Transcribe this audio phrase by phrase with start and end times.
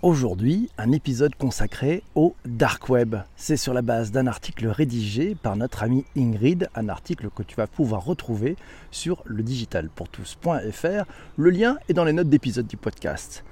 [0.00, 3.16] Aujourd'hui, un épisode consacré au dark web.
[3.34, 7.56] C'est sur la base d'un article rédigé par notre amie Ingrid, un article que tu
[7.56, 8.54] vas pouvoir retrouver
[8.92, 11.04] sur le digitalpourtous.fr.
[11.36, 13.44] Le lien est dans les notes d'épisode du podcast.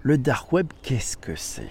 [0.00, 1.70] Le dark web, qu'est-ce que c'est?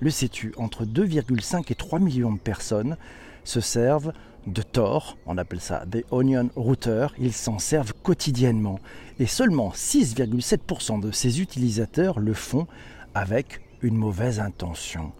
[0.00, 0.52] Le sais-tu?
[0.56, 2.96] Entre 2,5 et 3 millions de personnes
[3.44, 4.12] se servent
[4.48, 8.80] de Tor, on appelle ça des onion routers, ils s'en servent quotidiennement.
[9.20, 12.66] Et seulement 6,7% de ces utilisateurs le font
[13.14, 15.12] avec une mauvaise intention.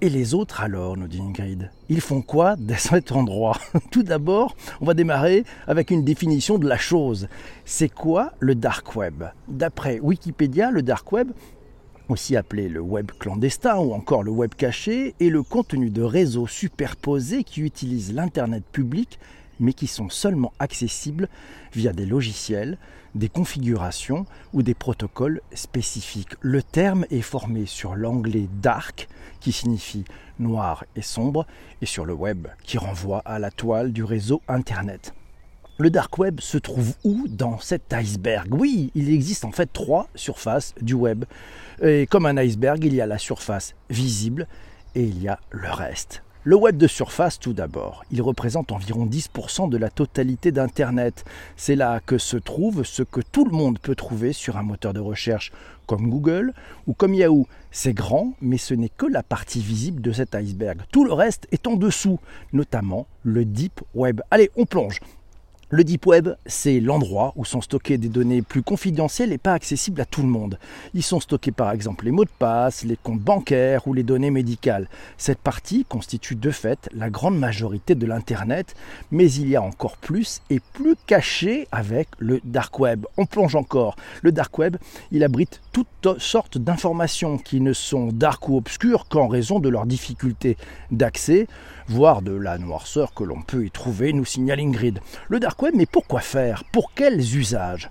[0.00, 3.58] Et les autres alors, nous dit Ingrid Ils font quoi dès cet endroit?
[3.90, 7.28] Tout d'abord, on va démarrer avec une définition de la chose.
[7.64, 9.24] C'est quoi le dark web?
[9.48, 11.30] D'après Wikipédia, le dark web,
[12.08, 16.46] aussi appelé le web clandestin ou encore le web caché, est le contenu de réseaux
[16.46, 19.18] superposés qui utilisent l'Internet public
[19.60, 21.28] mais qui sont seulement accessibles
[21.72, 22.78] via des logiciels,
[23.14, 26.34] des configurations ou des protocoles spécifiques.
[26.40, 29.08] Le terme est formé sur l'anglais dark,
[29.40, 30.04] qui signifie
[30.38, 31.46] noir et sombre,
[31.80, 35.14] et sur le web, qui renvoie à la toile du réseau Internet.
[35.78, 38.54] Le dark web se trouve où dans cet iceberg?
[38.54, 41.24] Oui, il existe en fait trois surfaces du web.
[41.82, 44.46] Et comme un iceberg, il y a la surface visible
[44.94, 46.22] et il y a le reste.
[46.46, 51.24] Le web de surface tout d'abord, il représente environ 10% de la totalité d'Internet.
[51.56, 54.92] C'est là que se trouve ce que tout le monde peut trouver sur un moteur
[54.92, 55.52] de recherche
[55.86, 56.52] comme Google
[56.86, 57.48] ou comme Yahoo.
[57.70, 60.82] C'est grand, mais ce n'est que la partie visible de cet iceberg.
[60.92, 62.20] Tout le reste est en dessous,
[62.52, 64.20] notamment le Deep Web.
[64.30, 65.00] Allez, on plonge.
[65.70, 70.00] Le Deep Web, c'est l'endroit où sont stockées des données plus confidentielles et pas accessibles
[70.00, 70.58] à tout le monde.
[70.92, 74.30] Ils sont stockés par exemple les mots de passe, les comptes bancaires ou les données
[74.30, 74.88] médicales.
[75.16, 78.74] Cette partie constitue de fait la grande majorité de l'Internet,
[79.10, 83.06] mais il y a encore plus et plus caché avec le Dark Web.
[83.16, 83.96] On plonge encore.
[84.22, 84.76] Le Dark Web,
[85.12, 89.86] il abrite toutes sortes d'informations qui ne sont dark ou obscures qu'en raison de leur
[89.86, 90.58] difficulté
[90.90, 91.46] d'accès,
[91.88, 95.00] voire de la noirceur que l'on peut y trouver, nous signale Ingrid.
[95.28, 95.40] Le
[95.72, 96.64] mais pourquoi faire?
[96.64, 97.88] Pour quels usages?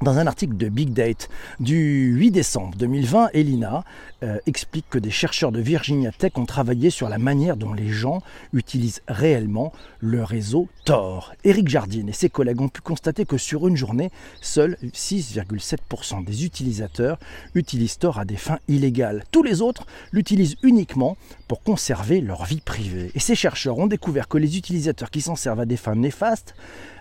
[0.00, 3.82] Dans un article de Big Date du 8 décembre 2020, Elina
[4.22, 7.88] euh, explique que des chercheurs de Virginia Tech ont travaillé sur la manière dont les
[7.88, 11.32] gens utilisent réellement le réseau Tor.
[11.42, 16.44] Eric Jardine et ses collègues ont pu constater que sur une journée, seuls 6,7% des
[16.44, 17.18] utilisateurs
[17.56, 19.24] utilisent Tor à des fins illégales.
[19.32, 21.16] Tous les autres l'utilisent uniquement
[21.48, 23.10] pour conserver leur vie privée.
[23.16, 26.54] Et ces chercheurs ont découvert que les utilisateurs qui s'en servent à des fins néfastes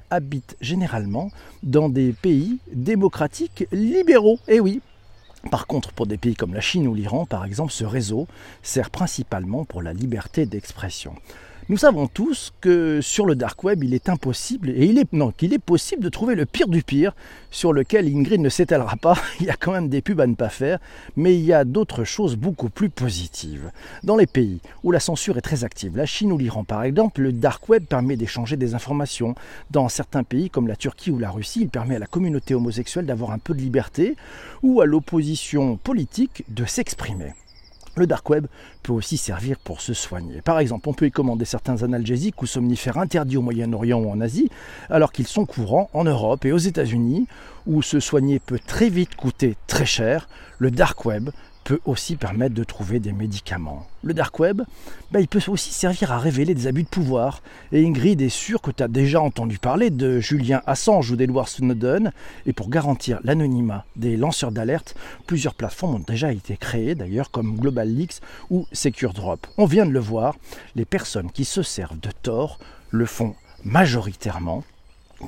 [0.09, 1.31] habitent généralement
[1.63, 4.39] dans des pays démocratiques libéraux.
[4.47, 4.81] Eh oui,
[5.51, 8.27] par contre, pour des pays comme la Chine ou l'Iran, par exemple, ce réseau
[8.63, 11.13] sert principalement pour la liberté d'expression.
[11.69, 15.31] Nous savons tous que sur le dark web, il est impossible, et il est, non,
[15.31, 17.13] qu'il est possible de trouver le pire du pire,
[17.51, 19.17] sur lequel Ingrid ne s'étalera pas.
[19.41, 20.79] Il y a quand même des pubs à ne pas faire,
[21.17, 23.69] mais il y a d'autres choses beaucoup plus positives.
[24.05, 27.19] Dans les pays où la censure est très active, la Chine ou l'Iran par exemple,
[27.19, 29.35] le dark web permet d'échanger des informations.
[29.69, 33.05] Dans certains pays comme la Turquie ou la Russie, il permet à la communauté homosexuelle
[33.05, 34.15] d'avoir un peu de liberté,
[34.63, 37.33] ou à l'opposition politique de s'exprimer.
[37.97, 38.45] Le dark web
[38.83, 40.41] peut aussi servir pour se soigner.
[40.43, 44.21] Par exemple, on peut y commander certains analgésiques ou somnifères interdits au Moyen-Orient ou en
[44.21, 44.51] Asie,
[44.91, 47.27] alors qu'ils sont courants en Europe et aux États-Unis,
[47.65, 50.29] où se soigner peut très vite coûter très cher.
[50.59, 51.31] Le dark web
[51.67, 53.85] peut aussi permettre de trouver des médicaments.
[54.01, 54.61] Le dark web,
[55.11, 57.41] bah, il peut aussi servir à révéler des abus de pouvoir.
[57.73, 61.49] Et Ingrid est sûre que tu as déjà entendu parler de Julien Assange ou d'Edward
[61.49, 62.13] Snowden.
[62.45, 64.95] Et pour garantir l'anonymat des lanceurs d'alerte,
[65.25, 69.45] plusieurs plateformes ont déjà été créées, d'ailleurs comme Global Leaks ou SecureDrop.
[69.57, 70.37] On vient de le voir,
[70.77, 72.59] les personnes qui se servent de Tor
[72.91, 73.35] le font
[73.65, 74.63] majoritairement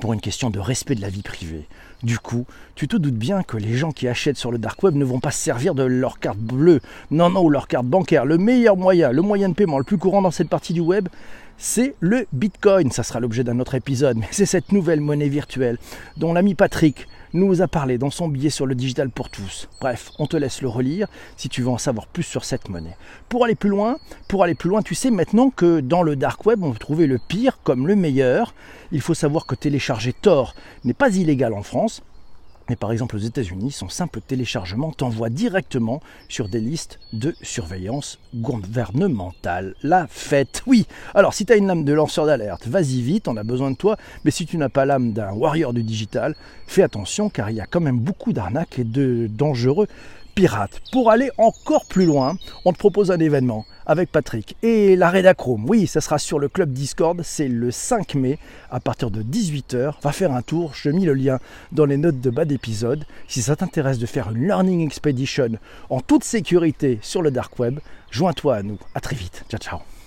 [0.00, 1.66] pour une question de respect de la vie privée.
[2.02, 4.94] Du coup, tu te doutes bien que les gens qui achètent sur le dark web
[4.94, 6.80] ne vont pas se servir de leur carte bleue,
[7.10, 8.24] non, non, ou leur carte bancaire.
[8.24, 11.08] Le meilleur moyen, le moyen de paiement le plus courant dans cette partie du web,
[11.60, 12.90] c'est le Bitcoin.
[12.90, 15.78] Ça sera l'objet d'un autre épisode, mais c'est cette nouvelle monnaie virtuelle
[16.16, 19.68] dont l'ami Patrick nous a parlé dans son billet sur le digital pour tous.
[19.80, 21.06] Bref, on te laisse le relire
[21.36, 22.96] si tu veux en savoir plus sur cette monnaie.
[23.28, 26.44] Pour aller plus loin, pour aller plus loin, tu sais maintenant que dans le dark
[26.46, 28.54] web, on peut trouver le pire comme le meilleur.
[28.90, 30.54] Il faut savoir que télécharger Tor
[30.84, 32.02] n'est pas illégal en France.
[32.70, 38.20] Mais par exemple aux États-Unis, son simple téléchargement t'envoie directement sur des listes de surveillance
[38.32, 39.74] gouvernementale.
[39.82, 40.86] La fête, oui.
[41.12, 43.76] Alors si tu as une lame de lanceur d'alerte, vas-y vite, on a besoin de
[43.76, 43.96] toi.
[44.24, 46.36] Mais si tu n'as pas l'âme d'un warrior du digital,
[46.68, 49.88] fais attention car il y a quand même beaucoup d'arnaques et de dangereux
[50.40, 50.80] pirate.
[50.90, 55.68] Pour aller encore plus loin, on te propose un événement avec Patrick et la Redachrome.
[55.68, 58.38] Oui, ça sera sur le club Discord, c'est le 5 mai
[58.70, 59.96] à partir de 18h.
[60.02, 61.40] Va faire un tour, je mis le lien
[61.72, 63.04] dans les notes de bas d'épisode.
[63.28, 65.50] Si ça t'intéresse de faire une Learning Expedition
[65.90, 68.78] en toute sécurité sur le Dark Web, joins-toi à nous.
[68.94, 69.44] À très vite.
[69.50, 69.99] Ciao ciao.